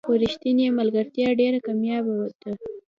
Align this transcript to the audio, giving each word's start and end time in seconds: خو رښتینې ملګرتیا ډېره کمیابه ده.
خو 0.07 0.11
رښتینې 0.23 0.67
ملګرتیا 0.79 1.27
ډېره 1.39 1.59
کمیابه 1.67 2.13
ده. 2.41 2.51